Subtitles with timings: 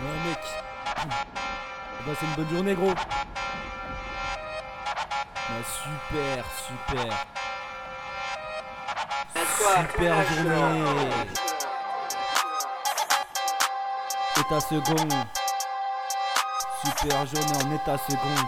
[0.00, 0.42] Ouais mec.
[2.06, 2.94] Bah c'est une bonne journée gros.
[5.48, 7.10] Bah super, super.
[9.90, 11.10] Super journée.
[14.36, 15.08] État second.
[16.84, 18.38] Super journée en état second.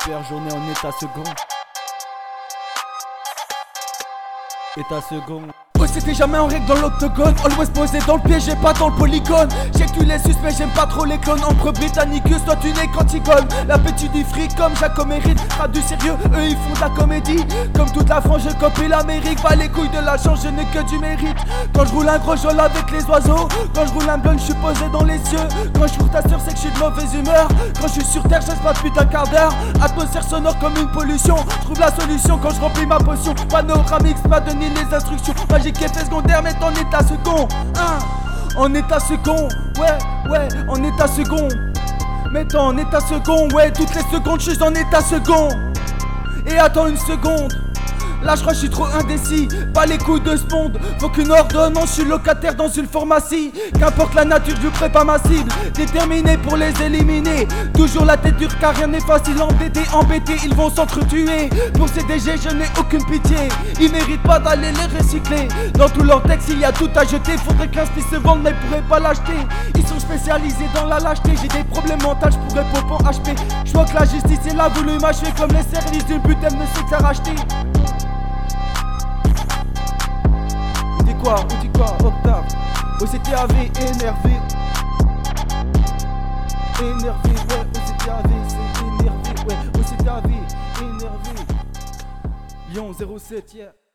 [0.00, 1.34] Super journée en état second.
[4.76, 5.48] État second.
[5.50, 5.57] Oh
[6.00, 7.34] c'était jamais en règle dans l'octogone.
[7.44, 9.48] Always posé dans le piège et pas dans le polygone.
[9.76, 11.42] J'ai que tu les mais j'aime pas trop les clones.
[11.44, 16.14] Entre Britannicus toi tu n'es qu'antigone L'appétit du fric comme Jacob Mérite Pas du sérieux
[16.34, 17.44] eux ils font de la comédie.
[17.74, 19.42] Comme toute la France je copie l'Amérique.
[19.42, 21.36] Pas les couilles de la chance je n'ai que du mérite.
[21.74, 23.48] Quand je roule un gros jol avec les oiseaux.
[23.74, 25.46] Quand je roule un blunt je suis posé dans les cieux.
[25.74, 27.48] Quand je roule ta sœur c'est que je suis de mauvaise humeur.
[27.80, 29.54] Quand je suis sur terre je pas depuis un quart d'heure.
[29.82, 31.36] Atmosphère sonore comme une pollution.
[31.62, 33.34] Trouve la solution quand je remplis ma potion.
[33.48, 35.34] Panoramique pas donné les instructions.
[35.50, 37.98] Magique effet secondaire mais en état second hein.
[38.56, 39.98] En état second Ouais
[40.30, 41.48] ouais en état second.
[42.32, 45.48] Mais en état second Ouais toutes les secondes je suis en état second.
[46.46, 47.52] Et attends une seconde
[48.22, 51.08] Là je crois que je suis trop indécis, pas les couilles de ce monde Faut
[51.08, 53.52] qu'une ordonnance, je suis locataire dans une pharmacie.
[53.78, 55.50] Qu'importe la nature du prépa ma cible.
[55.74, 57.46] Déterminé pour les éliminer.
[57.74, 59.40] Toujours la tête dure car rien n'est facile.
[59.40, 61.48] Embêté, embêté, ils vont s'entretuer.
[61.74, 63.36] Pour ces DG je n'ai aucune pitié.
[63.80, 65.48] Ils méritent pas d'aller les recycler.
[65.74, 67.36] Dans tout leur texte il y a tout à jeter.
[67.36, 69.38] Faudrait l'inspi se vende mais pourraient pas l'acheter.
[69.76, 71.30] Ils sont spécialisés dans la lâcheté.
[71.40, 74.60] J'ai des problèmes mentaux, je pourrais pop en HP Je vois que la justice elle
[74.60, 77.34] a voulu m'achever Comme les services d'une putain ne sait que ça racheter
[81.28, 82.46] quoi On dit quoi Octave
[83.00, 84.30] OCTAV énervé.
[86.80, 90.30] Énervé, ouais, OCTAV c'est énervé, ouais, OCTAV
[90.80, 91.34] énervé.
[92.72, 93.87] Lyon 07, yeah